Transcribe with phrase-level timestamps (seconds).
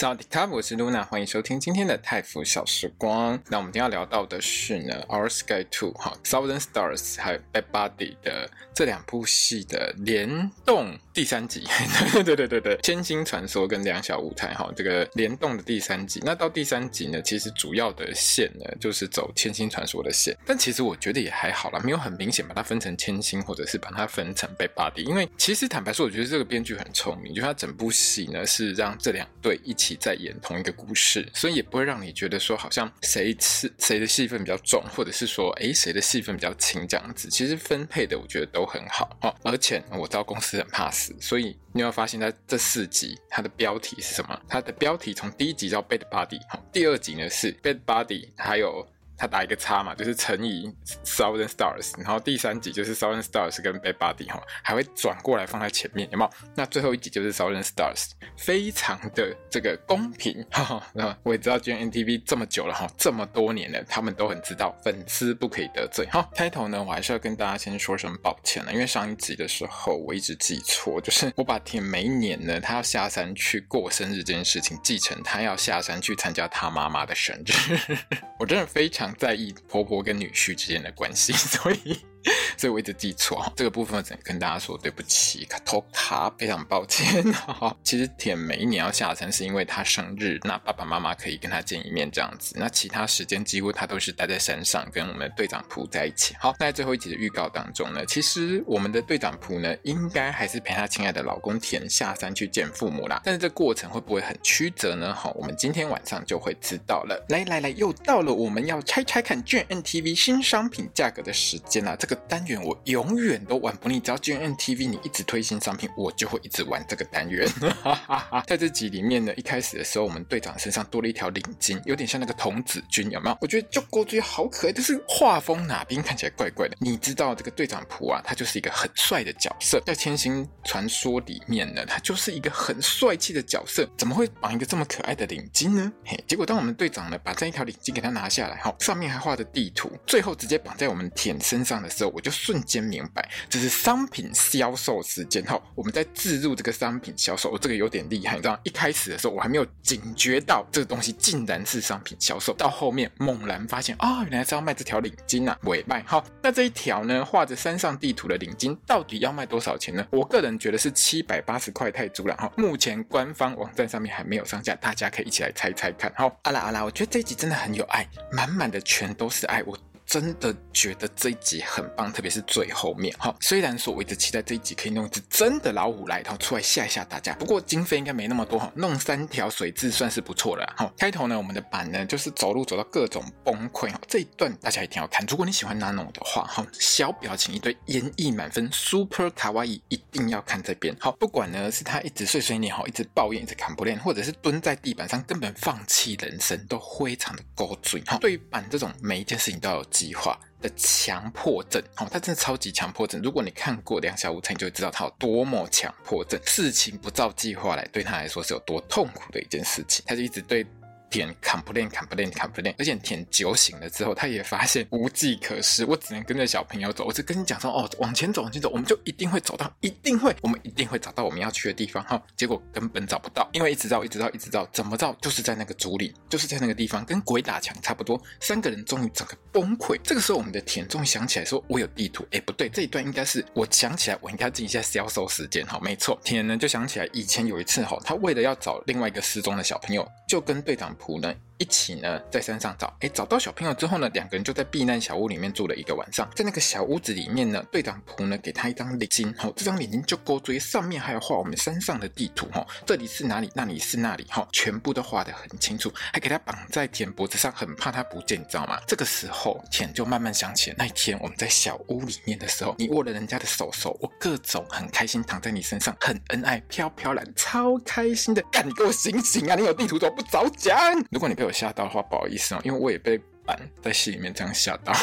[0.00, 3.38] 早迪卡，我是露娜，欢迎收听今天的泰服小时光。
[3.50, 11.66] 那我们今天要聊到的是呢，《Our Sky Two》哈，《Thousand Stars》还有《Bed Buddy》的这两部戏的联动第三集。
[12.24, 16.18] 对对对对，《千星传说》跟《两小无猜》哈，这个联动的第三集。
[16.24, 25.04] 那到第三集呢，其实主要的线呢就是走《千星传说》的线，但其实我觉得也还好啦，没有很明显把它分成千星，或者是把它分成《Bed Buddy》。
[25.06, 29.89] 因为其实坦白说，我觉得这个编剧很聪明，就他整部戏呢是让这两对一起。
[29.96, 37.28] 在演同一个故事，所以也不会让你觉得说好像谁是谁的戏份比较重，或者是说诶谁的戏份比较轻这样子。
[37.28, 39.34] 其实分配的我觉得都很好哦。
[39.42, 44.40] 而且我知道公司很怕死，所以你有发现在这四集它的标题是什么？
[44.48, 48.86] 它的标题从第一集叫 Bad Body，好第二集呢是 Bad Body，还有。
[49.20, 56.30] 他打一个叉嘛，就是乘以 Thousand Stars，然后第三集就是 Thousand Stars 跟 Bed Buddy 哈，还会转过来放在前面，有没有？
[56.54, 60.82] 那最后一集就是 Thousand Stars，非常的这个公平哈。
[60.94, 66.26] 那我也知道 GMMTV 这么久了哈，这么多年了，他们都很知道粉丝不可以得罪哈。
[66.34, 77.52] 开头呢，我还是要跟大家先说声抱歉了，因为上一集的时候我一直记错，就是我把田每一年呢，他要下山去过生日这件事情记成他要下山去参加他妈妈的生日，
[78.40, 79.09] 我真的非常。
[79.18, 82.09] 在意婆婆跟女婿之间的关系， 所以。
[82.56, 87.24] 所以我一直记错这个部分，我只能跟大家说对不起，卡托卡，非常抱歉。
[87.82, 92.54] 其实田每一年要下山是因为他生日，那爸爸妈妈可以跟他见一面这样子。
[92.58, 96.34] 那其他时间几乎他都是待在山上，跟我们的队长仆在一起。
[96.38, 103.20] 好，那在最后一集的预告当中呢，其实我们的队长仆呢，应该还是陪他亲爱的老公田下山去见父母啦。
[103.24, 105.14] 但是这过程会不会很曲折呢？
[105.14, 107.24] 好，我们今天晚上就会知道了。
[107.28, 111.96] 来来来，又到了我们要拆拆看卷 NTV 新商品价格的时间啦。
[111.98, 117.48] 这个单元我永远都玩不腻，只要 GNTV 你一直推新商品，我就会一直玩这个单元。
[118.46, 123.38] 在这集里面呢，一开始的时候，我们队长身上多了一条领巾，有点像那个童子军，有没有？
[123.40, 126.76] 我觉得就勾追好可爱，但是画风哪边看起来怪怪的。
[126.80, 135.92] 你知道这个队长仆啊，他就是一个很帅的角色，在《千星传说》里面呢，他就是一个很帅气的角色，怎么会绑一个这么可爱的领巾呢？
[136.04, 145.44] 嘿，结果当我们队长呢把这一条领巾给他拿下来，哈，上面还画着地图，最后直接绑在我们舔身上的时候，我就瞬间明白，这是商品销售时间。
[145.44, 148.36] 哈，我们在置入这个商品销售，这个有点厉害。
[148.36, 156.02] 你知道，一开始的时候我还没有警觉到这个东西竟然是商品销售，到后面猛然发现、哦，原来是要卖这条领巾啊，尾卖。
[156.06, 160.06] 好，那这一条呢，画着山上地图的领巾，到底要卖多少钱呢？
[160.10, 162.34] 我个人觉得是七百八十块泰铢了。
[162.36, 166.12] 哈，目前官方网站上面还没有上架，大家可以一起来猜猜看。
[166.16, 169.62] 好，阿拉阿拉，我觉得这一集真的很有爱，满满的全都是爱。
[169.64, 169.76] 我。
[170.10, 173.32] 真的觉得这一集很棒，特别是最后面哈。
[173.40, 177.32] 虽然说我一直期待这一集可以弄一只真的老虎来，然后出来吓一吓大家。
[177.34, 180.92] 不过经费应该没那么多哈，弄三条水蛭算是不错了哈。
[180.98, 185.24] 开头呢，我们的板呢就是走路走到各种崩溃哈，这一段大家一定要看。
[185.26, 190.92] 如果你喜欢 Nano 的话哈，小表情一堆，演绎满分，Super 卡哇伊，一定要看这边。
[190.98, 198.18] 好，不管呢是他一直碎碎念哈，一直抱怨，一直砍不练，或者是蹲在地板上根本放弃人生，都非常的高追哈。
[198.18, 203.20] 对于板这种每一件事情都要有计划的强迫症，哦，他真的超级强迫症。
[203.20, 206.40] 如果你看过《两小无猜》，你就会知道他有多么强迫症。
[206.46, 210.02] 事情不照计划来，对他来说是有多痛苦的一件事情。
[210.06, 210.66] 他就一直对。
[211.12, 217.04] 田 complain complain complain，而且田酒醒了之后，他也发现无计可施，我只能跟着小朋友走。
[217.04, 222.00] 我就跟你讲说，哦，往前走，往前走，我们就一定会走到，一定会，我们一定会找到我们要去的地方。
[222.04, 228.22] 哈，结果根本找不到，因为一直绕，一直绕，一直绕，怎么绕，就是在那个竹林，就是在那个地方，跟鬼打墙差不多。
[228.40, 229.98] 三个人终于整个崩溃。
[230.02, 232.26] 这个时候，我们的田终于想起来说，我有地图。
[232.30, 235.66] 哎，不对，这一段应该是我想起来，我应该记一下销售时间。
[235.66, 241.34] 哈，没错，田呢就想起来以前有一次，哈，他为了要找另外一个失踪的小朋友，就跟队长仆呢。
[241.60, 246.26] 一起呢，在山上找，诶，找到小朋友之后呢，两个人就在避难小屋里面住了一个晚上。
[246.34, 258.80] 在那个小屋子里面呢，队长仆呢给他一张领巾，哈，这张领巾就勾住，上面还有画我们山上的地图，哈，这里是哪里，那里是那里，哈，全部都画得很清楚，还给他绑在田脖子上，很怕他不见，你知道吗？
[258.86, 268.40] 这个时候，田就慢慢想起了那一天我们在小屋里面的时候，你握了人家的手手，我各种很开心躺在你身上，很恩爱，飘飘然，超开心的。
[268.50, 269.54] 干，你给我醒醒啊！
[269.54, 270.74] 你有地图怎么不早讲？
[271.10, 273.20] 如果你被我吓到的话，不好意思啊，因为我也被
[273.50, 274.94] 板在戏里面这样吓到，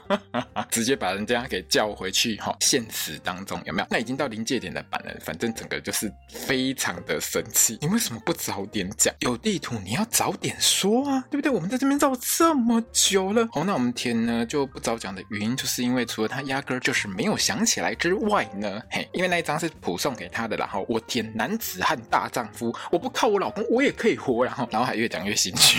[0.70, 3.86] 直接把人家给叫回去哈，现实当中有没有？
[3.90, 7.76] 那已经到临界点的板了，反正整个就是非常的生气。
[7.82, 9.14] 你为什么不早点讲？
[9.20, 11.52] 有地图你要早点说啊，对不对？
[11.52, 13.46] 我们在这边绕这么久了。
[13.52, 25.74] 好，那我们天呢就不早讲的原因，就是因为除了他压根儿就是没有想起来之外呢，嘿，因为那一张是普送给他的，然后我天男子汉大丈夫，我不靠我老公我也可以活，然后然后还越讲越心虚。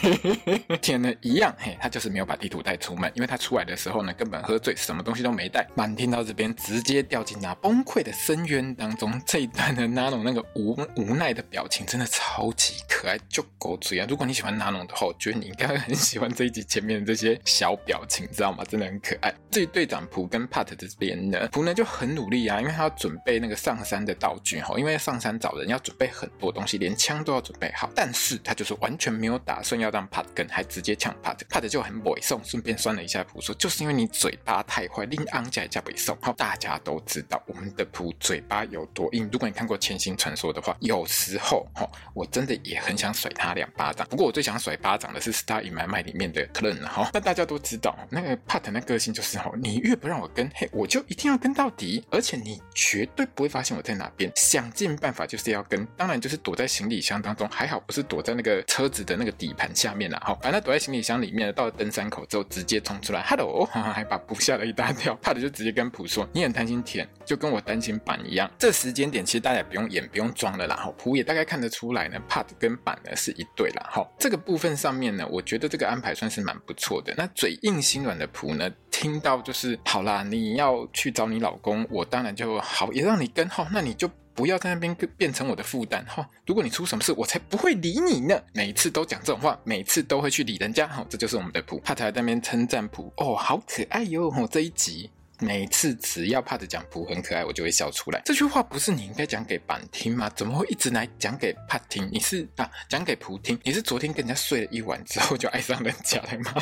[0.81, 5.65] 天呢一样，嘿，他就是没有把地图带出门，因为他出来的时候呢根本喝醉，什么东西都没带。
[5.75, 9.17] 满听到这边直接掉进那崩溃的深渊当中。
[9.25, 14.05] 这一段的 Nano 那个无无奈的表情真的超级可爱，就狗嘴啊！
[14.09, 18.61] 如果你喜欢 Nano 的话，我觉得你应该会很喜欢这一集前面的这些小表情，知道吗？
[18.65, 19.33] 真的很可爱。
[19.49, 27.89] 至于队长普跟 Pat 这边呢，普呢就很努力啊，因为他要准备那个上山的道具哈，因为上山找人要准备很多东西，连枪都要准备好。
[27.95, 36.17] 但是他就是完全没有打算要让 Pat 跟，还直接抢 Pat，Pat 就很猥送，顺便酸了一下蒲，说就是因为你嘴巴太坏，令昂家加猥送。
[36.21, 39.29] 好，大家都知道我们的蒲嘴巴有多硬。
[39.31, 44.07] 如果你看过《千星传说》的话，有时候哈，我真的也很想甩他两巴掌。
[44.09, 47.09] 不过我最想甩巴掌的是《Star in My My》里面的 Clone 哈。
[47.13, 55.85] 那大家都知道，那个 Pat 的个性就是哈，你越不让我跟，嘿，我就一定要跟到底，而且你绝对不会发现我在哪边，想尽办法就是要跟。
[55.97, 60.19] 当然就是躲在行李箱当中，还好不是躲在那个车子的那个底盘下面啦。
[60.25, 65.15] 哈，反正躲在行李箱里面，到了登山口之后直接冲出来，Hello，还把卜吓了一大跳。
[65.21, 70.75] 怕的就直接跟卜说：“你很担心田，就跟我担心板一样。”这时间点其实大家也不用演，不用装了啦。
[70.75, 73.89] 哈，卜也大概看得出来呢，Pat 跟板呢是一对啦。
[73.91, 77.13] 哈，这个部分上面呢，我觉得这个安排算是蛮不错的。
[77.17, 86.29] 那嘴硬心软的卜呢，听到就是好啦，你要去找你老公，我当然就好，也让你跟哈，那你就不要在那边变成我的负担哈。
[86.45, 88.39] 如果你出什么事，我才不会理你呢。
[88.53, 91.81] 每次都讲这种话，每次都会去理人家哈，这就是我们的卜。
[91.81, 94.27] Pat 在那边称赞卜哦，好可爱哟。
[94.27, 95.09] 哦，这一集。
[95.41, 98.21] 每次只要 Pat 讲卜很可爱，我就会笑出来。
[98.23, 100.29] 这句话不是你应该讲给板听吗？
[100.33, 102.07] 怎么会一直来讲给帕听？
[102.09, 103.59] 你是啊，讲给卜听？
[103.61, 106.53] 你是昨天跟人家睡了一晚之后就爱上人家了吗？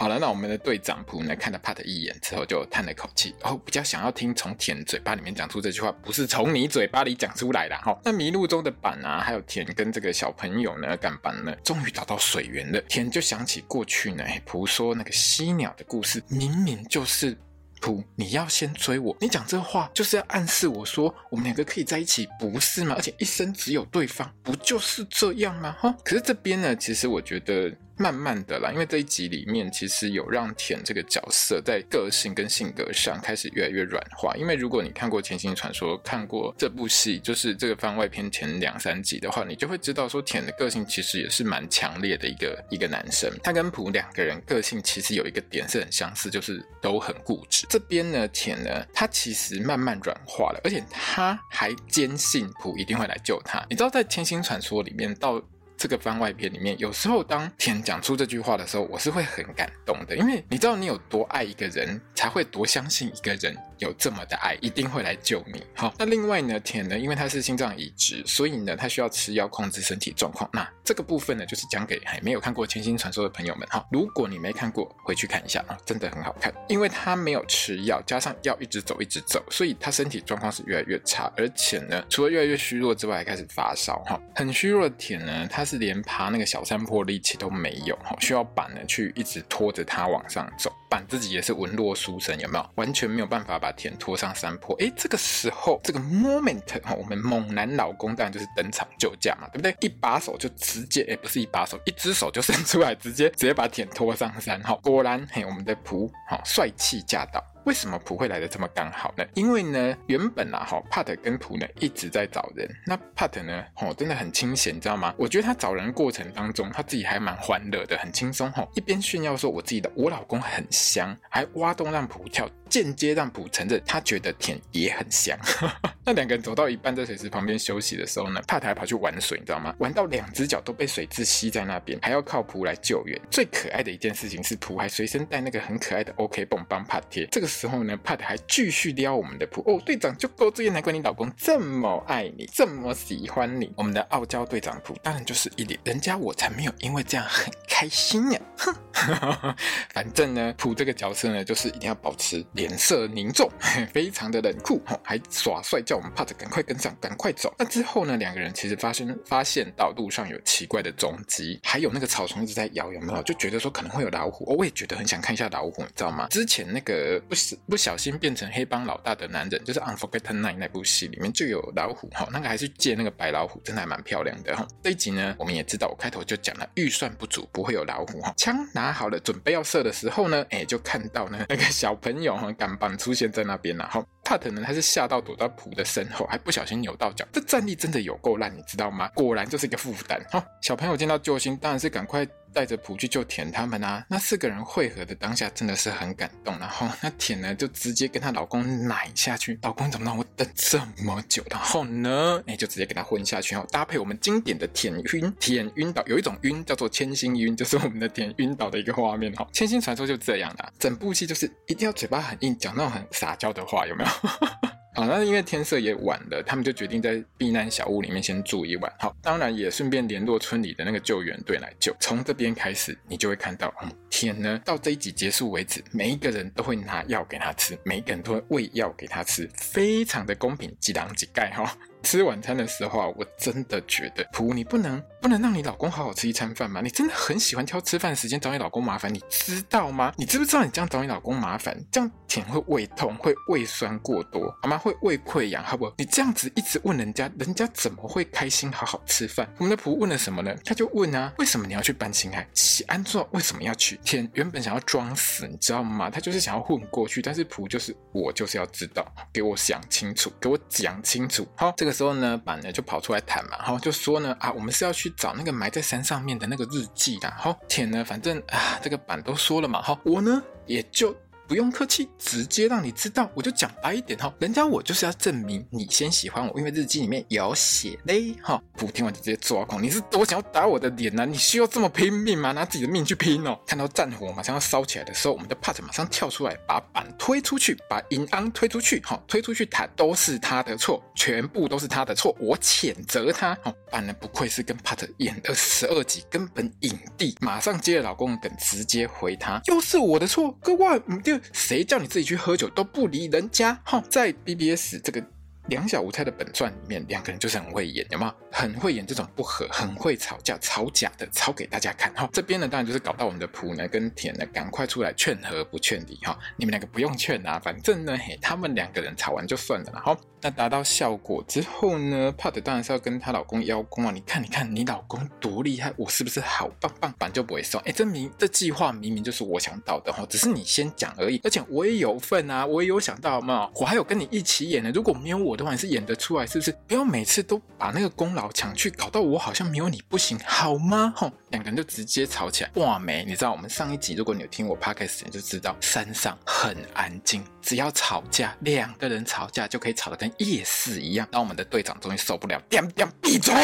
[0.00, 7.98] 好了，那我们的队长卜呢，看了 Pat 一眼之后，就叹了口气，然后比较想要听从田嘴巴里面讲出这句话，不是从你嘴巴里讲出来的哈。
[8.04, 12.80] 那迷路中的板啊，还有田跟这个小朋友呢，干板呢，终于找到水源了。
[12.82, 17.36] 田就想起过去呢，卜说那个犀鸟的故事，明明就是
[17.80, 22.94] 卜，你要先追我，你讲这话就是要暗示我说我们两个可以在一起，不是吗？
[22.96, 25.76] 而且一生只有对方，不就是这样吗？
[25.80, 27.74] 哈，可是这边呢，其实我觉得。
[27.98, 34.34] 慢慢的啦，因为这一集里面其实有让田这个角色在个性跟性格上开始越来越软化。
[34.36, 43.30] 因为如果你看过《千星传说》，看过这部戏，就是这个番外篇前两三集的话，你就会知道说田的个性其实也是蛮强烈的一个一个男生。
[43.42, 47.66] 他跟普两个人个性其实有一个点是很相似，就是都很固执。
[47.68, 53.64] 这边呢，田呢，他其实慢慢软化了，而且他还坚信普一定会来救他。
[53.68, 55.42] 你知道在《天星传说》里面到。
[55.78, 63.56] 这个番外篇里面，有时候当田讲出这句话的时候，我是会很感动的，因为你知道你有多爱一个人，才会多相信一个人。
[63.78, 65.62] 有这么的爱，一定会来救你。
[65.74, 70.50] 好，那另外呢，田呢，因为他是心脏移植，所以呢，他需要吃药控制身体状况。
[70.52, 73.68] 那这个部分呢，就是讲给还没有看过《千星传说》的朋友们。
[73.68, 76.52] 哈，如果你没看过，回去看一下啊，真的很好看。
[76.66, 84.02] 因为他没有吃药，加上药一直走一直走，所以他身体状况是越来越差，而且呢，除了越来越虚弱之外，还开始发烧。
[84.06, 85.68] 哈，很虚弱的田呢，他。
[85.68, 90.72] 是连爬那个小山坡力气都没有，需要板呢去一直拖着他往上走。
[90.88, 92.70] 板自己也是文弱书生，有没有？
[92.76, 94.76] 完全没有办法把田拖上山坡。
[94.80, 99.76] 哎，这个时候这个 moment 哈，我们猛男老公当然就是登场救驾嘛，对不对？
[99.80, 104.60] 一把手就直接，哎，不是一把手，一只手就伸出来，直接直接把田拖上山。
[104.62, 107.44] 哈，果然嘿，我们的仆哈帅气驾到。
[107.64, 109.24] 为什么普会来的这么刚好呢？
[109.34, 112.68] 因为呢，原本啊，哈，Pat 跟普呢一直在找人。
[112.86, 115.14] 那 Pat 呢，哦，真的很清闲，你知道吗？
[115.18, 122.48] 我觉得他找人过程当中，他自己还蛮欢乐的，很轻松，哈，一边炫耀说我自己的我老公很香，还挖洞让普跳。
[122.68, 125.38] 间接让卜承认，他觉得甜也很香。
[126.04, 129.74] 那两个人走到一半，在水池旁边休息的时候呢帕特跑去玩水，你知道吗？
[129.78, 133.20] 玩到两只脚都被水渍吸在那边，还要靠卜来救援。
[133.30, 137.26] 最可爱的一件事情是，卜还随身带那个很可爱的 OK 绷帮 Pat 贴。
[137.26, 143.72] 这个时候呢，帕特还继续撩我们的普哦，队长就够这样，难怪你老公这么爱你，这么喜欢你。
[143.76, 148.74] 我们的傲娇队长普当然就是一脸，人家我才没有因为这样很开心呀，哼。
[149.94, 153.48] 反正呢，普这个角色呢，就是一定要保持脸色凝重，
[153.94, 157.54] 非常的冷酷，还耍帅，叫我们帕特赶快跟上，赶快走。
[157.56, 163.22] 那之后呢，两个人其实发生发现到路上有奇怪的踪迹，还有那个草丛一直在摇，有没有？
[163.22, 166.26] 就觉得说可能会有老虎，我也觉得很想看一下老虎，你知道吗？
[166.30, 167.36] 之前那个不
[167.68, 174.66] 不小心变成黑帮老大的男人，就是《Unforgotten 9》那部戏里面就有老虎，哈，那个还是借那个白老虎，真的还蛮漂亮的哈。
[174.82, 178.34] 这一集呢，我们也知道，我开头就讲了，预算不足，不会有老虎哈。
[178.36, 184.04] 枪拿好了，准备要射的时候呢，哎，就看到呢那个小朋友哈，赶忙出现在那边了哈。
[184.36, 189.08] 特呢，他是吓到躲到普的身后，还不小心扭到脚，这战力真的有够烂，你知道吗？
[189.14, 190.20] 果然就是一个负担。
[190.30, 192.26] 哈，小朋友见到救星，当然是赶快。
[192.50, 196.58] 带着普去救田他们啊，那四个人汇合的当下真的是很感动。
[196.58, 201.44] 然后 那田呢就直接跟她老公奶下去，老公怎么让我等这么久？
[201.50, 203.54] 然后呢，哎就直接给他昏下去。
[203.54, 209.30] 然后搭配我们经典的田晕田晕倒，有一种晕叫做千星晕，就是我们的田晕倒的一个画面。
[209.34, 214.10] 哈，千星传说就这样的，整部戏就是一定要嘴巴很硬，讲那种很撒娇的话，有没有？
[214.94, 218.92] 好，那因为天色也晚了，他们就决定在避难小屋里面先住一晚。
[218.98, 221.94] 好，当然也顺便联络村里的那个救援队来救。
[222.00, 231.78] 从这边开始，你就会看到，嗯，天呢，到这一集结束为止，每一个人都会拿药给他吃，每一个人都会喂药给他吃，非常的公平，几囊几钙哈。
[232.02, 236.80] 吃晚餐的时候啊，我真的觉得普，你不能不能让你老公好好吃一餐饭吗？
[236.82, 240.12] 你真的很喜欢挑吃饭时间找你老公麻烦，你知道吗？
[240.16, 244.78] 你知不知道你这样找你老公麻烦，这样田会胃痛，会胃酸过多，好吗？
[244.78, 245.92] 会胃溃疡，好不？
[245.98, 249.48] 你这样子一直问人家，人家怎么会开心好好吃饭？
[249.58, 250.54] 我们的普问了什么呢？
[250.64, 252.48] 他就问啊，为什么你要去搬辛亥？
[252.54, 253.98] 喜安座为什么要去？
[254.04, 256.08] 田原本想要装死，你知道吗？
[256.08, 261.46] 他就是想要混过去，但是普就是我就是要知道，给我想清楚，给我讲清楚。
[261.54, 261.87] 好，这个。
[261.88, 267.32] 这个时候呢，板呢就跑出来谈嘛，好就说呢啊，我们是要去找那个埋在山上面的那个日记的。
[267.34, 271.16] 好，天呢，反正啊，这个板都说了嘛，好，我呢也就。
[271.48, 274.30] 不用客气，直接让你知道，我就讲白一点哈。
[274.38, 278.62] 人家我就是要证明你先喜欢我，因为日记里面有写嘞哈。
[278.74, 281.24] 不听完就直接抓狂，你是多想要打我的脸呢、啊？
[281.24, 282.52] 你需要这么拼命吗？
[282.52, 283.58] 拿自己的命去拼哦！
[283.66, 293.54] 看到战火马上要烧起来的时候，我们的帕特马上跳出来，把板推出去，把银安推出去，哈，推出去谈都是他的错，全部都是他的错，我谴责他。
[293.62, 301.37] 哈，板呢不愧是跟帕特演了十二集，根本影帝，马上接了老公梗，直接回他，又是我的错，各位，嗯，就。
[301.52, 303.80] 谁叫你自己去喝酒都不理人家？
[303.84, 305.24] 哼，在 BBS 这个
[305.68, 308.32] 两小无猜的本传里面，两个人就是很会演，有没有？
[308.50, 312.12] 很会演这种不和，很会吵架，吵假的，吵给大家看。
[312.14, 316.16] 哈，这边呢，当然就是搞到我们的普呢跟田呢，赶快出来劝和不劝离。
[316.22, 320.02] 哈，你们两个不用劝啊，反正呢，嘿，他们两个人吵完就算了啦。
[320.04, 320.16] 好。
[320.40, 324.12] 那达到效果之后呢，帕特当然是要跟她老公邀功啊！
[324.14, 327.12] 你看，你看你老公多厉害，我是不是好棒棒？
[327.18, 327.80] 板就不会送。
[327.80, 331.40] 哎，这明这计划明明就是我想到的哈，只是你先讲而已。
[331.42, 333.68] 而且我也有份啊，我也有想到，嘛？
[333.74, 334.92] 我还有跟你一起演呢。
[334.94, 336.74] 如果没有我的话，你是演得出来是不是？
[336.86, 341.12] 不要每次都把那个功劳抢去，搞到我好像没有你不行，好吗？
[341.14, 342.70] 吼，两个人就直接吵起来。
[342.74, 353.54] 哇没，你知道我们上一集，如果你有听我 podcast，你就知道山上很安静，只要吵架，两个人吵架就可以吵得跟夜市一样，当我们的队长终于受不了，点点闭嘴，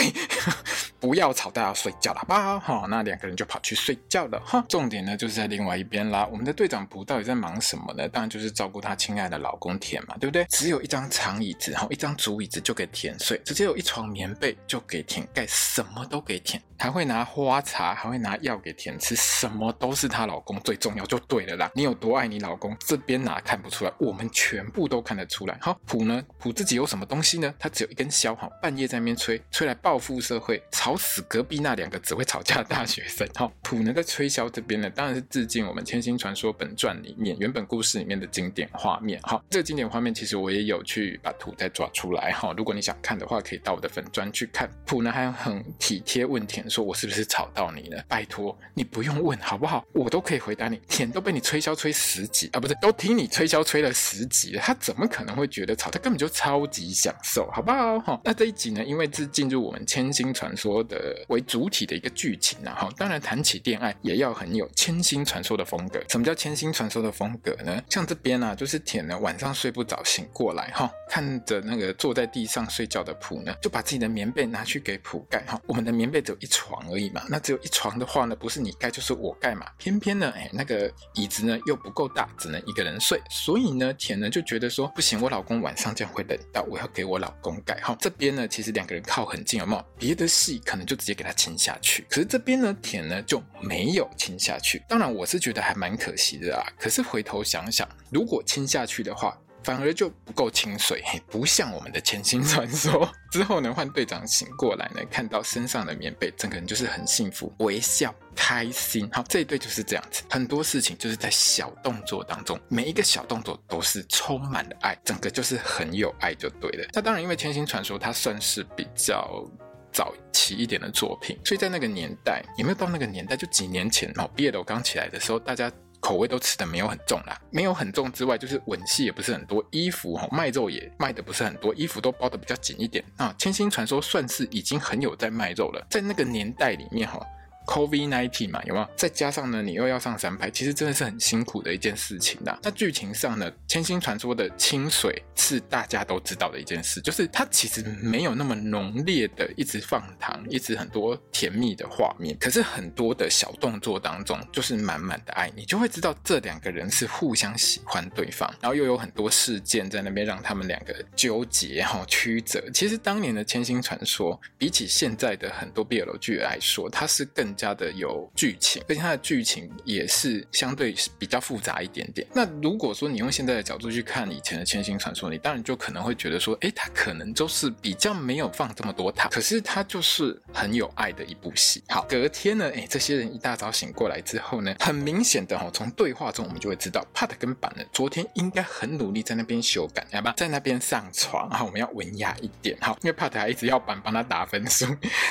[0.98, 2.58] 不要吵，大家睡觉了吧？
[2.58, 4.40] 哈，那两个人就跑去睡觉了。
[4.44, 6.26] 哈，重点呢就是在另外一边啦。
[6.30, 8.08] 我们的队长普到底在忙什么呢？
[8.08, 10.44] 当然就是照顾他亲爱的老公田嘛，对不对？
[10.48, 21.68] 只有一张长椅子，哈，一张竹椅子就给田睡，直接有一床棉被就给田盖，什么都给田，还会拿花茶，还会拿药给田吃，什么都是她老公最重要，就对了啦。
[21.74, 23.92] 你有多爱你老公，这边哪看不出来？
[23.98, 25.58] 我们全部都看得出来。
[25.60, 26.22] 好，普呢？
[26.38, 27.52] 普自己有什么东西呢？
[27.58, 33.26] 他只有一根箫，哈，半夜在那边吹，吹来报复社会，吵死隔壁那两个只会吵架的大学生。
[33.34, 39.20] 哈，普呢在吹箫这边呢，当然是致敬我们《千星传说》本传里面原本故事里面的经典画面。
[39.22, 42.30] 哈，这个经典画面其实我也有去把图再抓出来。
[42.30, 44.70] 哈，如果你想看的话，可以到我的粉专去看。
[44.86, 48.02] 普呢还很体贴问田说：“我是不是吵到你了？
[48.08, 49.84] 拜托你不用问好不好？
[49.92, 50.80] 我都可以回答你。
[50.88, 55.90] 田都被你吹箫吹十集啊，不是都听你吹箫吹了十集了，他怎么可能会觉得吵？
[55.90, 57.98] 他根本就超级。”享受，好不好？
[57.98, 66.00] 哈， 那这一集呢，因为是进入我们《千星传说》的为主体的一个剧情啊，哈，当然谈起恋爱也要很有《千星传说》的风格。
[66.08, 67.82] 什么叫《千星传说》的风格呢？
[67.90, 75.60] 像这边啊，就是田呢晚上睡不着，醒过来哈，看着那个坐在地上睡觉的普呢，就把自己的棉被拿去给普盖哈。
[75.66, 79.66] 我们的棉被只有一床而已嘛，那只一床的话呢，不是你盖就是我盖嘛。
[79.78, 83.20] 偏偏呢，哎，那个椅子呢又不够大，只能一个人睡。
[83.30, 87.74] 所以呢，田呢就觉得说不行，我老公晚上这样会冷到，我要给我老公盖。
[87.80, 89.84] 哈，这边呢其实两个人靠很近，有没有？
[89.98, 92.06] 别的戏可能就直接给他亲下去。
[92.08, 94.82] 可是这边呢，田呢就没有亲下去。
[94.88, 96.62] 当然，我是觉得还蛮可惜的啊。
[96.78, 103.10] 可是回头想想，如果亲下去的话，反而就不够清水， 不像我们的千星传说。
[103.32, 109.08] 之后呢，换队长醒过来呢，看到身上的棉被，整个人就是很幸福，微笑开心。
[109.10, 116.88] 好，这一对就是这样子，很多事情就是在小动作当中，每一个小动作都是充满了爱，整个就是很有爱就对了。
[116.92, 119.44] 那当然，因为千星传说它算是比较
[119.92, 123.36] 早期一点的作品，所以在那个年代，有没有到那个年代？
[123.36, 125.72] 就几年前哦，毕业楼刚起来的时候，大家。
[126.04, 133.34] 口味都吃的没有很重啦，没有很重之外，就是吻戏也不是很多，衣服哈卖肉也卖的不是很多，衣服都包的比较紧一点啊。
[133.38, 137.18] 千星传说算是已经很有在卖肉了，在那个年代里面哈。
[137.66, 138.88] COVID-19 嘛，有没有？
[138.96, 142.58] 再加上呢，你又要上三拍，其实真的是很辛苦的一件事情的。
[142.62, 152.36] 那剧情上呢，《千星传说》的清水是大家都知道的一件事，就是它其实没有那么浓烈的一直放糖，一直很多甜蜜的画面。
[152.38, 162.62] 可是很多的小动作当中，就是满满的爱，你就会知道这两个人是互相喜欢对方，然后又有很多事件在那边让他们两个纠结哈曲折。
[162.74, 167.53] 其实当年的《千星传说》比起现在的很多 BL 剧来说，它是更。
[167.54, 172.26] 加的有剧情，而且它的剧情也是相对比较复杂一点点。
[172.34, 181.82] 那如果说你用现在的角度去看以前的《千星传说》，你当然就可能会觉得说，哎，它可能就是比较没有放这么多糖，可是它就是很有爱的一部戏。
[181.88, 194.86] 好，隔天呢，哎，这些人一大早醒过来之后呢，很明显的哈，从对话中我们就会知道，Pat 跟板呢，昨天应该很努力在那边修改，要不在那边上床，哈，我们要文雅一点，哈，因为 Pat 还一直要板帮他打分数，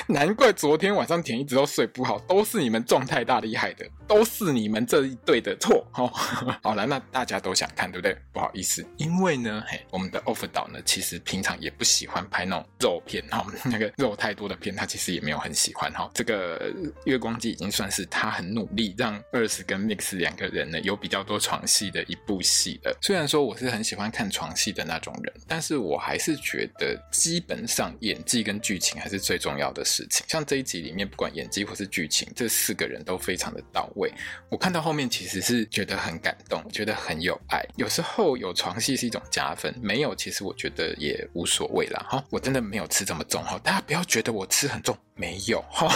[0.06, 2.13] 难怪昨天晚上田一直都睡不好。
[2.20, 5.86] 都是你们状态大厉害的，都是你们这一队的错。
[5.92, 6.06] 好，
[6.62, 8.16] 好了，那大家都想看，对不对？
[8.32, 15.92] 不好意思，因为呢，嘿，我们的 offer 导呢，其实平常也不喜欢拍那种肉片，哈， 那个肉太多的片，他其实也没有很喜欢。
[15.92, 16.72] 哈，这个
[17.04, 22.96] 月光姬已经算是他很努力让 Earth 跟 Mix 两个人呢有比较多床戏的一部戏了。
[23.02, 30.24] 虽然说我是很喜欢看床戏的那种人，但是我还是觉得基本上演技跟剧情还是最重要的事情。
[30.28, 32.28] 像这一集里面，不管演技或是剧情。
[32.34, 34.12] 这四个人都非常的到位，
[34.48, 37.64] 我看到后面其实是觉得很感动，觉得很有爱。
[37.76, 42.06] 有时候有床戏是一种加分，没有其实我觉得也无所谓啦。
[42.08, 45.88] 哈，我真的没有吃这么重哈，大家不要觉得我吃很重，没有哈。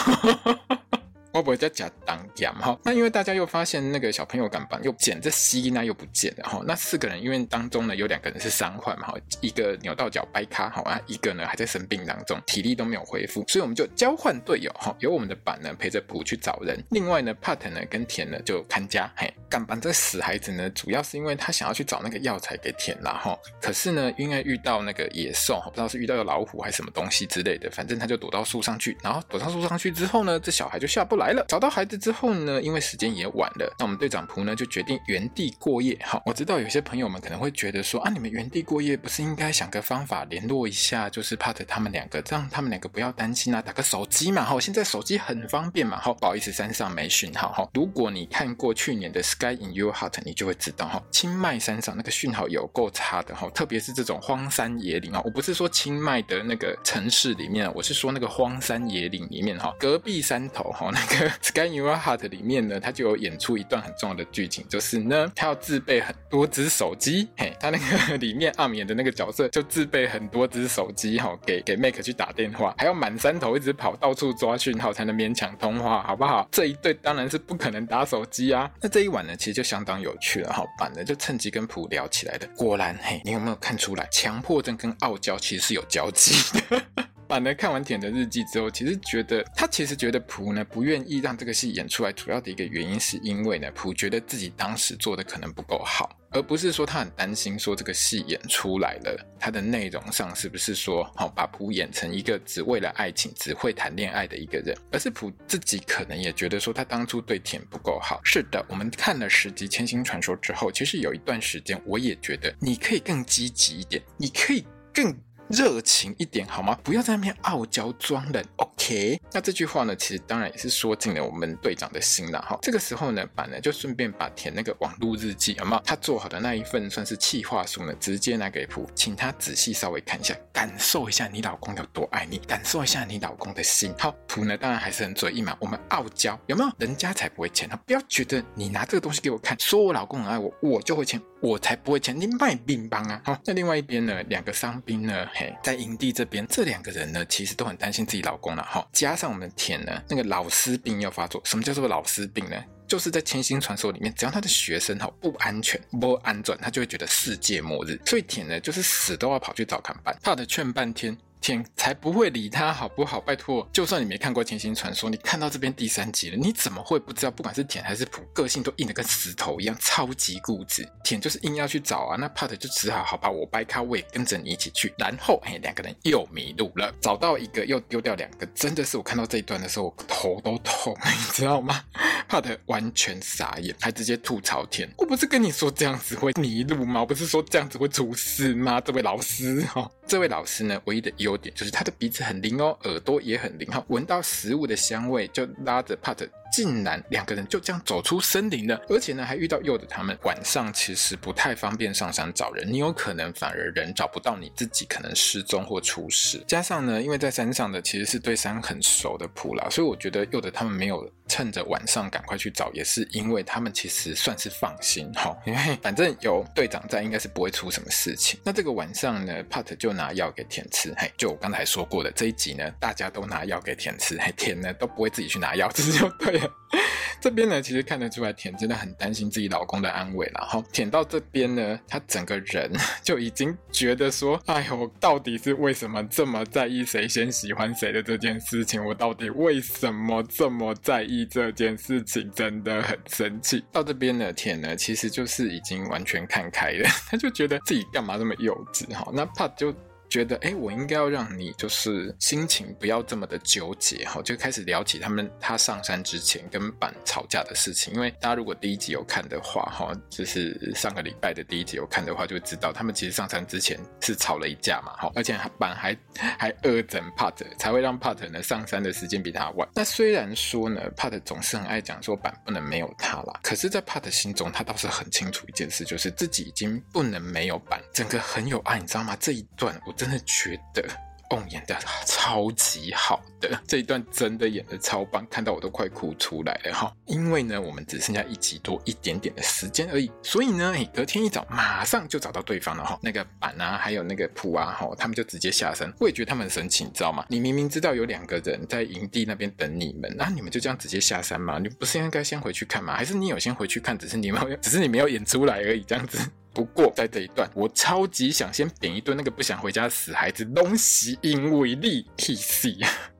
[1.39, 2.77] 会不会在假当家哈？
[2.85, 6.61] 那因为大家又发现那个小朋友感版又捡这西那又不见了哈。
[6.67, 19.33] 那四个人因为当中呢有两个人是伤患嘛哈，一个扭到脚掰咖哈啊，一个呢还在生病当中，体力都没有恢复，所以我们就交换队友哈，由我们的板呢陪着普去找人，另外呢帕特呢跟田呢就看家嘿。
[19.49, 31.28] 感版这死孩子呢，主要是因为他想要去找那个药材给田啦哈，可是呢因为遇到那个野兽，不知道是遇到有老虎还是什么东西之类的，反正他就躲到树上去，然后躲到树上去之后呢，这小孩就下不来。
[31.29, 35.99] 来了，找到孩子之后呢，因为时间也晚了，那我们队长仆呢就决定原地过夜。
[36.03, 44.43] 好，我知道有些朋友们可能会觉得说啊，你们原地过夜不是应该想个方法联络一下，就是 Part 他们两个，这样他们两个不要担心啊，打个手机嘛。
[44.43, 46.01] 好，现在手机很方便嘛。
[46.01, 47.53] 好，不好意思，山上没讯号。
[47.53, 55.21] 哈，如果你看过去年的 Sky in Your Heart，你就会知道哈，清迈山上那个讯号有够差的哈，特别是这种荒山野岭啊。
[55.27, 60.99] 我不是说清迈的那个城市里面，我是说那个荒山野岭里面哈，隔壁山头哈那
[61.41, 67.29] 《Sky in Your Heart》里面呢，他就有演出一段很重要的剧情，就是呢，他要自备很多只手机。
[67.37, 76.47] 嘿，他那个里面暗演的那个角色就自备很多只手机，哈，给给 Make 去打电话，还要满山头一直跑，到处抓讯号才能勉强通话，好不好？
[76.53, 78.71] 这一对当然是不可能打手机啊。
[78.81, 82.47] 那这一晚呢，其实就相当有趣了，哈，板呢就趁机跟普聊起来的。
[82.57, 86.35] 果然，嘿，你有没有看出来，强迫症跟傲娇其实是有交集
[86.69, 87.08] 的？
[87.29, 108.23] 板呢看完恬的日记之后，其实觉得他其实觉得仆呢不愿意让这个戏演出来，主要的一个原因是因为呢仆觉得自己当时做的可能不够好，而不是说他很担心说这个戏演出来了，他的内容上是不是说好把仆演成一个只为了爱情、只会谈恋爱的一个人，而是仆自己可能也觉得说他当初对恬不够好。
[108.25, 114.65] 是的，我们看了十集《千星传说》之后，其实有一段时间我也觉得你可以更积极一点，你可以
[114.95, 115.15] 更。
[115.49, 116.79] 热情一点好吗？
[116.83, 118.45] 不要在那边傲娇装冷。
[118.57, 122.59] OK，那这句话呢，其实当然也是说进了我们队长的心了哈。
[122.61, 125.83] 这个时候呢，板呢就顺便把填那个网络日记，有没有？
[125.85, 133.95] 他做好的那一份算是企划书呢，直接拿给普，请他仔细稍微看一下，感受一下你老公有多爱你，感受一下你老公的心。
[133.99, 136.71] 好，普呢当然还是很嘴硬嘛，我们傲娇有没有？
[136.79, 141.21] 人家才不会签，不要觉得你拿这个东西给我看，说我老公很爱我，我就会签。
[141.41, 143.21] 我才不会签，你卖兵帮啊！
[143.25, 148.87] 好，那另外一边呢，两个伤兵呢，嘿，在营地这边，这两个人呢，其实都很担心自己老公了哈。
[148.93, 151.41] 加上我们田呢，那个老师病要发作。
[151.45, 152.57] 什么叫做老师病呢？
[152.89, 158.01] 就是在千星传说里面，只要他的学生哈不安全、不安转，他就会觉得世界末日。
[158.07, 161.17] 所以田呢，就是死都要跑去找看板，怕的劝半天。
[161.41, 163.21] 天才不会理他，好不好？
[163.21, 167.31] 拜托，就算你没看过《千星传说》，你看到这边第三集了，你怎么会不知道？
[167.31, 170.89] 不管是田还是普，个性都硬得跟石头一样，超级固执。
[171.05, 174.93] 田就是硬要去找啊，那 Part 就只好好吧，我掰开，我也跟着你一起去。
[174.99, 181.83] 然后，嘿，两个人又迷路了，找到一个又丢掉两个，真的是我看到这一段的时候，我头都痛， 你知道吗
[182.29, 184.89] ？Part 完全傻眼，还直接吐槽田。
[184.99, 187.01] 我不是跟你说这样子会迷路吗？
[187.01, 188.81] 我不是说这样子会出事吗？
[188.81, 196.27] 这位老师，哈，这位老师呢，唯一的优点就是他的鼻子很灵哦，耳朵也很灵哈，闻到食物的香味就拉着 Pat，。
[196.51, 200.17] 竟然两个人就这样走出森林了，而且呢还遇到柚子他们。
[200.25, 206.43] 晚上其实不太方便上山找人，你有可能反而人找不到，你自己可能失踪或出事。
[206.49, 218.41] 加上呢，因为在山上的其实是对山很熟的普拉，所以我觉得柚子他们没有趁着晚上赶快去找，也是因为他们其实算是放心哈，因为反正有队长在，应该是不会出什么事情。
[218.43, 226.49] 那这个晚上呢，Pat 就拿药给田吃，嘿，就我刚才说过的这一集呢，大家都拿药给田吃， 嘿，田呢都不会自己去拿药，这就对了。
[227.21, 230.47] 这边呢，其实看得出来，田真的很担心自己老公的安危了。
[230.49, 232.71] 哈，田到这边呢，他整个人
[233.03, 238.85] 就已经觉得说，哎呦，我到底是为什么这么在意谁先喜欢谁的这件事情？
[238.85, 242.31] 我到底为什么这么在意这件事情？
[242.33, 243.65] 真的很生气。
[243.73, 248.87] 到这边呢，田呢，其实就是已经完全看开了， 他就觉得自己干嘛这么幼稚？
[248.95, 249.75] 哈，那怕就。
[250.09, 257.93] 觉得哎，我应该要让你就是心情不要这么的纠结哈，就开始聊起他们他上山之前跟板吵架的事情。
[257.95, 269.69] 因为大家如果第一集有看的话哈，就是上个礼拜的第一集有看的话，就会知道他们其实上山之前是吵了一架嘛哈，而且板还还恶整 Pat，才会让 Part 呢上山的时间比他晚。
[269.75, 279.15] 那虽然说呢，Part 总是很爱讲说板不能没有他啦，可是，在 Part 心中，他倒是很清楚一件事，就是自己已经不能没有板，整个很有爱，你知道吗？
[279.21, 279.95] 这一段我。
[279.99, 280.83] 真的觉得。
[281.31, 286.91] 哦，演的超级好的这一段真的演的超棒，看到我都快哭出来了哈。
[287.05, 292.99] 因为呢，我们只剩下一集多一点点的时间而已，所以呢，隔天一早马上就找到对方了哈。
[293.03, 295.93] 那个板啊，还有那个铺啊，哈，他们就直接下山。
[296.01, 297.27] 我也觉得他们很神奇，你知道吗？
[297.29, 301.59] 你明明知道有两个人在营地那边等你们，那你们就这样直接下山吗？
[301.59, 302.97] 你不是应该先回去看吗？
[302.97, 306.19] 还是你有先回去看，只是你没有，只是你没有演出来而已，这样子。
[306.59, 312.75] 不过在这一段，我超级想先扁一顿那个不想回家的死孩子，东西因为力气死。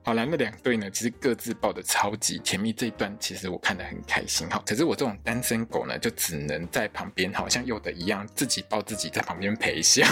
[0.09, 2.73] 好了，那两对呢，其实各自抱得超级甜蜜。
[2.73, 4.59] 这一段其实我看得很开心哈。
[4.65, 10.03] 可是我这种单身狗呢，就只能在旁边，好像有的一样，自己抱自己，在旁边陪笑。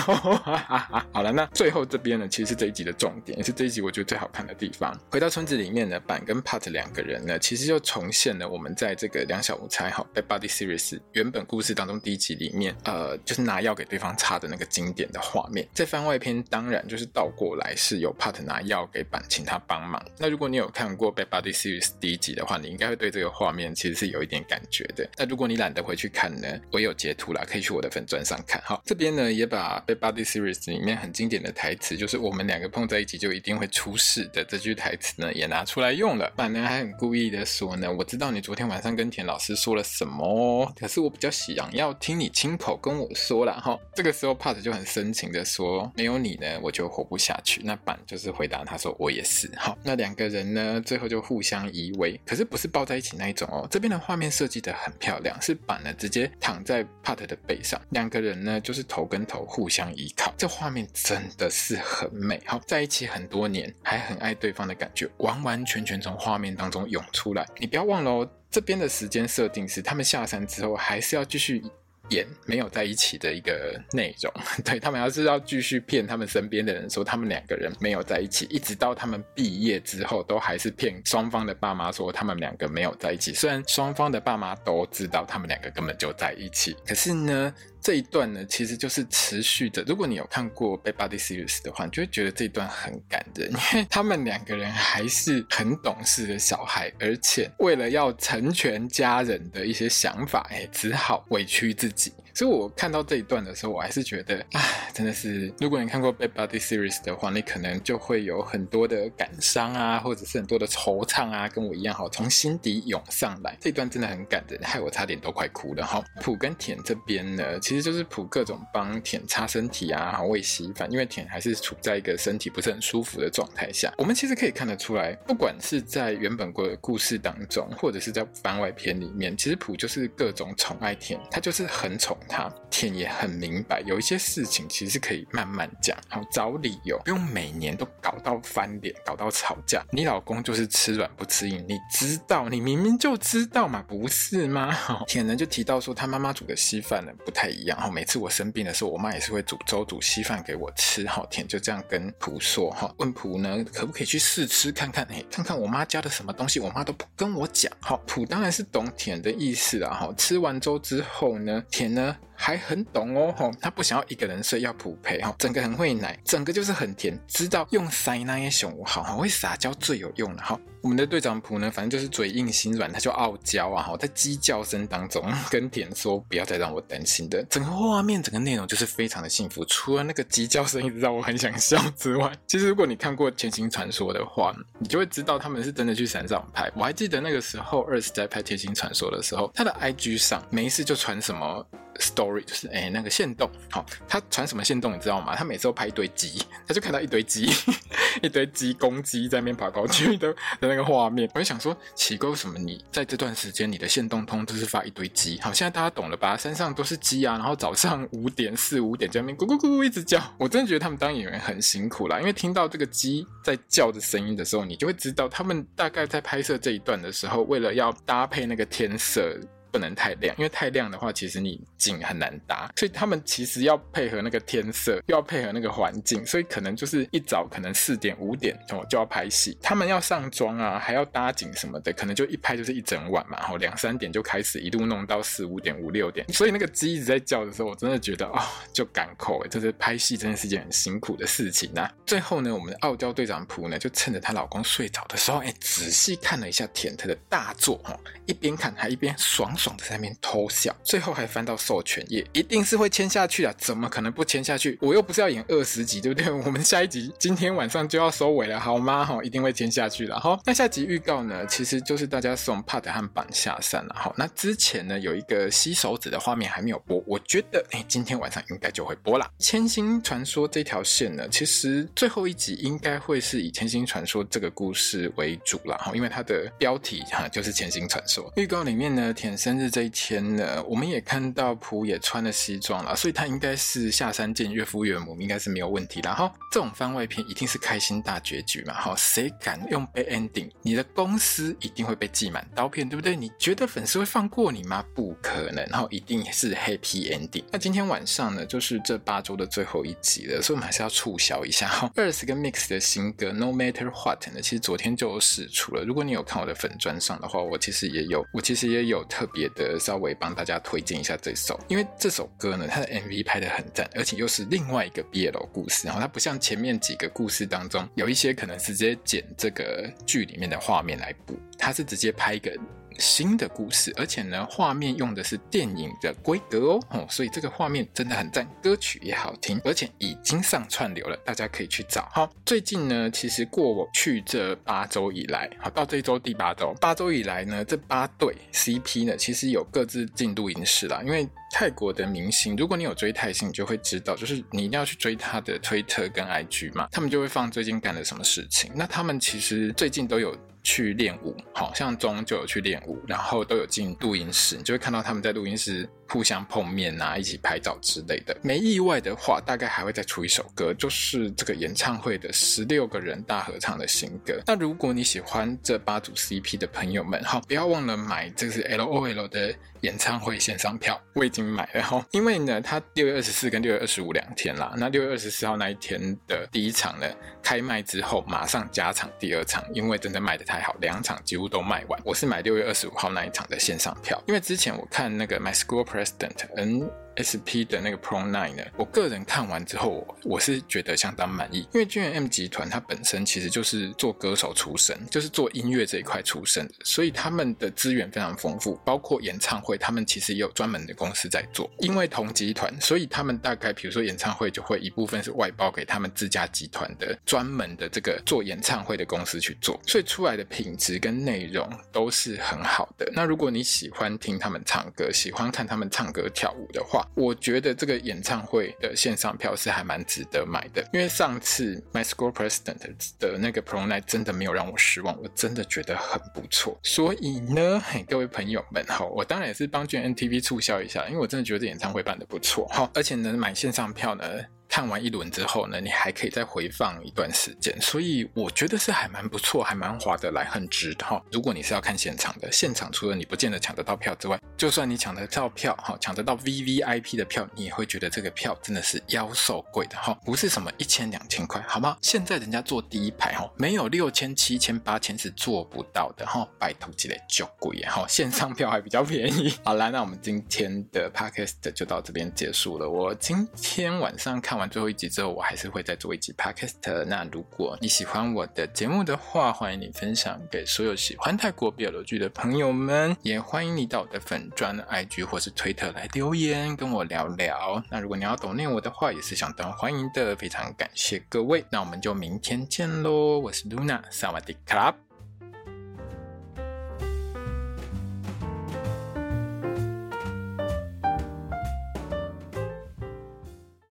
[1.12, 4.95] 好了，那最后这边呢，其实是这一集的重点，也是这一集我觉得最好看的地方。
[5.10, 15.67] 回到村子里面呢，板跟 Pat 两个人呢，其实就重现了我们在这个两小无猜哈《Bad Body Series》原本故事当中第一集里面，呃，就是拿药给对方擦的那个经典的画面。
[15.73, 20.04] 在番外篇当然就是倒过来，是有 Pat 拿药给板，请他帮忙。
[20.17, 25.10] 那如果你有看过《Bad Body Series》第一集的话，你应该会对这个画面其实是有一点感觉的。
[25.17, 28.62] 那如果你懒得回去看呢，我有截图啦，可以去我的粉钻上看。
[28.63, 36.32] 好，这边呢也把《Bad Body Series》里面很经典的台词，就是我们两个碰在一起就一定会出事的这句台词呢，也拿出来用了。
[36.36, 43.54] 板呢还很故意的说呢，我知道你昨天晚上跟田老师说了什么，可是我比较想要听你亲口跟我说啦。
[43.54, 43.78] 哈。
[43.95, 47.62] 这个时候 Part 就很深情的说，没有你呢，我就活不下去。
[47.63, 49.50] 那板就是回答他说，我也是。
[49.58, 53.68] 好，那两个人呢，最后就互相依偎，可是不是抱在一起那一种哦。
[53.70, 62.42] 这边的画面设计得很漂亮，是板呢直接躺在 Part 的背上，两个人呢就是头跟头互相依靠，这画面真的是很美。
[62.46, 67.46] 好，在一起很多年，还很爱对方的感觉，完完全全从画面当中涌出来。
[67.60, 71.63] 你不要忘了哦，这边的时间设定是他们下山之后，还是要继续。
[72.10, 83.34] 演没有在一起的一个内容， 对，他们要是要继续骗他们身边的人说他们两个人没有在一起，一直到他们毕业之后，都还是骗双方的爸妈说他们两个没有在一起。
[83.34, 87.54] 虽然双方的爸妈都知道他们两个根本就在一起，可是呢。
[87.88, 89.82] 这一段呢，其实就是持续的。
[89.84, 102.12] 如果你有看过《Bad Buddy Series》的话，你就会觉得这一段很感人，因为他们两个人还是很懂事的小孩，而且为了要成全家人的一些想法，哎，只好委屈自己。
[102.38, 113.58] 所以我看到这一段的时候，我还是觉得，哎，真的是，如果你看过《Bad Buddy Series》的话，你可能就会有很多的感伤啊，或者是很多的惆怅啊，跟我一样，哈，从心底涌上来。
[113.60, 116.04] 这段真的很感人，害我差点都快哭了，哈。
[116.21, 123.91] 普跟田这边呢，其实就是普各种帮田擦身体啊，喂稀饭，因为田还是处在一个身体不是很舒服的状态下。
[123.97, 132.15] 我们其实可以看得出来，不管是在原本的故事当中，或者是在番外篇里面，其实普就是各种宠爱田，他就是很宠。
[132.28, 139.84] 他田也很明白，有一些事情其实可以慢慢讲，好找理由，不用每年都搞到翻脸，搞到吵架。
[139.92, 144.76] 你老公就是吃软不吃硬，你知道，你明明就知道嘛，不是吗？
[145.08, 147.80] 田呢就提到说，他妈妈煮的稀饭呢不太一样。
[147.80, 151.06] 哈，每次我生病的时候，我妈也是会煮粥、煮稀饭给我吃。
[151.06, 155.06] 哈，田就这样跟普说，哈，问普呢可不可以去试吃看看？
[155.06, 157.72] 哎，看看我妈加的什么东西，我妈都不跟我讲。
[157.80, 159.94] 好，普当然是懂田的意思啊。
[159.94, 162.16] 哈，吃完粥之后呢，田呢。
[162.21, 170.58] bye 还很懂哦，吼，他不想要一个人睡，要普陪，哈，整个很会奶，整个就是很甜，知道用塞那些熊好，好会撒娇最有用的，哈。
[170.84, 186.71] 我们的队长普呢，反正就是嘴硬心软，他就傲娇啊，哈，在鸡叫声当中 跟田说不要再让我担心的，整个画面，整个内容就是非常的幸福，除了那个鸡叫声一直让我很想笑之外， 其实如果你看过《甜心传说》的话，你就会知道他们是真的去山上拍。
[186.76, 191.65] 我还记得那个时候，Earth 在拍《甜心传说》的时候，他的 IG 上没一次就传什么。
[192.00, 195.36] story 就是哎、那个线动，好，他传什么线动你知道吗？
[195.36, 197.50] 他每次都拍一堆鸡，他就看到一堆鸡，
[198.22, 205.40] 一堆鸡公鸡在那边跑跑去的的那个画面，我就想说，奇怪，为什么你在这段时间你的线动通都是发一堆鸡？
[205.42, 206.36] 好，现在大家懂了吧？
[206.38, 219.38] 山上都是鸡啊，然后早上五点四五点在那边咕咕咕咕一直叫，我真的觉得他们当演员很辛苦啦，因为听到这个鸡在叫的声音的时候，你就会知道他们大概在拍摄这一段的时候，为了要搭配那个天色。
[219.78, 222.68] 不能太亮，因为太亮的话，其实你景很难搭。
[222.76, 229.56] 所以他们其实要配合那个天色，又要配合那个环境，所以可能就是一早可能四点五点哦就要拍戏。
[229.62, 233.38] 他们要上妆啊，还要搭景什么的，可能就一拍就是一整晚嘛。
[233.38, 236.28] 然后两三点就开始，一路弄到四五点五六点。
[236.34, 241.88] 所以那个鸡一直在叫的时候，我真的觉得啊、哦，就赶口哎，这是拍戏真的是件很辛苦的事情啊。
[242.04, 249.66] 最后呢，我们的傲娇队长普呢，就趁着她老公睡着的时候，哎，仔细看了一下田特的大作哦，一边看还一边爽爽。
[249.77, 253.53] 在那边偷笑，最后还翻到授权页，一定是会签下去啊！
[253.58, 254.77] 怎么可能不签下去？
[254.82, 256.32] 我又不是要演二十集，对不对？
[256.32, 259.03] 我们下一集今天晚上就要收尾了，好吗？
[259.03, 260.19] 哈，一定会签下去了。
[260.19, 261.45] 好，那下集预告呢？
[261.47, 263.95] 其实就是大家送帕特和板下山了。
[263.97, 269.30] 好，那之前呢有一个吸手指的画面还没有播，我觉得哎，今天晚上应该就会播了。
[269.39, 275.77] 千星传说这条线呢，其实最后一集应该会是以千星传说这个故事为主了。
[275.77, 278.32] 哈，因为它的标题哈就是千星传说。
[278.36, 279.57] 预告里面呢，田生。
[279.57, 286.13] 日这一天呢，我们也看到普也穿了西装了，所以他应该是下山见岳父岳母，应该是没有问题的。
[286.13, 288.73] 哈，这种番外篇一定是开心大结局嘛？
[288.75, 290.49] 哈，谁敢用 bad ending？
[290.62, 293.15] 你的公司一定会被记满刀片，对不对？
[293.15, 294.86] 你觉得粉丝会放过你吗？
[294.93, 297.43] 不可能，然后，一定是 happy ending。
[297.51, 301.91] 那今天晚上呢，就是这八周的最后一集了，所以我们还是要促销一下哈。
[301.95, 305.83] Earth 跟 Mix 的新歌 No Matter What 呢，其实昨天就有释出了。
[305.83, 309.37] 如果你有看我的粉砖上的话，我其实也有，我其实也有特别。
[309.56, 322.52] 的稍微帮大家推荐一下这首，因为这首歌呢，它的 MV 拍的很赞，而且又是另外一个 BL 故事，然后它不像前面几个故事当中有一些可能直接剪这个剧里面的画面来补，它是直接拍一个。
[322.99, 332.10] 新的故事，而且呢，画面用的是电影的规格哦，哦，所以这个画面真的很赞，歌曲也好听，而且已经上串流了，大家可以去找。
[332.13, 341.01] 好，最近呢，其实过去这八周以来，好，到这一周第八周，八周以来呢，这八对 CP 呢，其实有各自进度影视啦。
[341.05, 348.71] 因为泰国的明星，如果你有追泰星，你就会知道，就是你一定要去追他的推特跟 IG 嘛，他们就会放最近干了什么事情。
[348.75, 350.36] 那他们其实最近都有。
[350.67, 358.38] 去练舞，好像中就有去练舞，然后都有进录音室，你就会看到他们在录音室互相碰面啊，一起拍照之类的。
[358.41, 364.39] 没意外的话，大概还会再出一首歌，就是这个演唱会的十六个人大合唱的新歌。
[364.46, 377.08] 那如果你喜欢这八组 CP 的朋友们，好，不要忘了买这个是 LOL 的演唱会线上票，我已经买了哈，因为呢，它六月二十四跟六月二十五两天啦，那六月二十四号那一天的第一场呢，
[377.41, 380.58] 开卖之后马上加场第二场，因为真的卖的太。
[380.58, 382.02] 好，两场几乎都卖完。
[382.04, 387.07] 我是买六月二十五号那一场的线上票，因为之前我看那个 My School President，嗯。
[387.17, 401.69] SP 的那个 Pro Nine 呢，我个人看完之后，我是觉得相当满意，因为 G&M 集团它本身其实就是做歌手出身，就是做音乐这一块出身的，所以他们的资源非常丰富，包括演唱会，他们其实也有专门的公司在做。
[401.80, 413.10] 因为同集团，所以他们大概比如说演唱会就会一部分是外包给他们自家集团的专门的这个做演唱会的公司去做，所以出来的品质跟内容都是很好的。
[413.13, 420.88] 那如果你喜欢听他们唱歌，喜欢看他们唱歌跳舞的话，我觉得这个演唱会的线上票是还蛮值得买的。
[420.93, 422.78] 因为上次 My School President
[423.20, 426.78] 的那个 Pro Night 真的没有让我失望，我真的觉得很不错。
[426.84, 434.26] 所以呢，嘿，各位朋友们哈，我当然也是帮 GNTV 促销一下，因为我真的觉得这演唱会办得不错哈，而且能，买线上票呢。
[434.69, 441.21] 看完一轮之后呢，你还可以再回放一段时间，所以我觉得是还蛮不错，还蛮划得来，很值哈。
[441.32, 451.97] 如果你是要看现场的，现场除了你不见得抢得到票之外，就算你抢得到票哈，抢得到 VVIP 的票，你也会觉得这个票真的是妖兽贵的哈，不是什么一千两千块，好吗？
[452.01, 459.53] 现在人家坐第一排哈，没有六千、七千、八千是做不到的哈，拜托起来就贵哈，线上票还比较便宜。
[459.63, 462.89] 好啦，那我们今天的 Podcast 就到这边结束了。
[462.89, 467.04] 我今天晚上看完最后一集之后，我还是会再做一集 podcast。
[467.06, 477.84] 那如果你喜欢我的节目的话，欢迎你分享给所有喜欢泰国 BL 剧的朋友们，也欢迎你到我的粉专、IG 或是推特来留言跟我聊聊。
[477.89, 480.36] 那如果你要抖内我的话，也是相当欢迎的。
[480.36, 483.39] 非常感谢各位，那我们就明天见喽！
[483.39, 485.07] 我是 Luna，萨瓦迪卡。